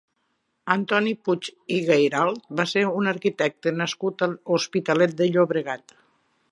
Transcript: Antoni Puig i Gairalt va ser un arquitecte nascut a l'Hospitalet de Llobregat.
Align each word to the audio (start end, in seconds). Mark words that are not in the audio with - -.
Antoni 0.75 1.11
Puig 1.27 1.49
i 1.75 1.77
Gairalt 1.89 2.49
va 2.61 2.65
ser 2.73 2.85
un 3.01 3.11
arquitecte 3.13 3.75
nascut 3.83 4.27
a 4.29 4.33
l'Hospitalet 4.35 5.17
de 5.21 5.31
Llobregat. 5.37 5.95